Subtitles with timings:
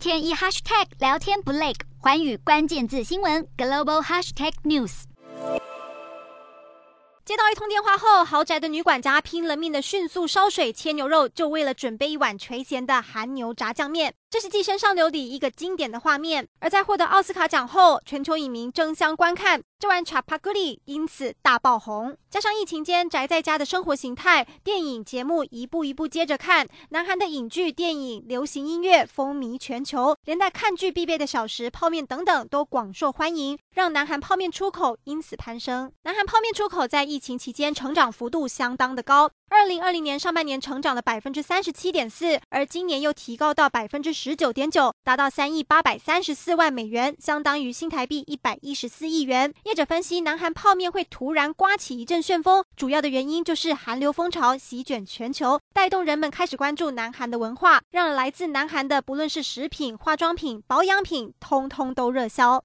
[0.00, 5.02] 天一 hashtag 聊天不累，环宇关键字新闻 global hashtag news。
[7.22, 14.14] 接到一通电话后，豪宅的女管家拼了命的迅速烧水切牛肉，就为了准备一碗垂涎的韩牛炸酱面。
[14.30, 22.14] 这是《寄生上流》里一个经典的画面，而在获得奥斯卡奖后，全球影迷争相观看这碗查帕古里，因此大爆红。
[22.28, 35.90] 加上疫情间宅在家的生活形态，电影节目一步一步接着看，南韩的影剧、电影、流行音乐风靡全球，连带看剧必备的小食、泡面等等都广受欢迎，让南韩泡面出口因此攀升。
[36.02, 39.30] 南韩泡面出口在疫情期间成长幅度相当的高。
[39.48, 49.52] 二零二零年上半年成长了百分之三十七点四，而今年又提高到百分之十九点九，达到三亿八百三十四万美元，相当于新台币一百一十四亿元。
[49.70, 62.58] 业者分析，南韩泡面会突然刮起一阵旋风，主要的原因就是韩流风潮席卷全球，带动人们开始关注南韩的文化，让来自南韩的不论是食品、化妆品、保养品，通通都热销。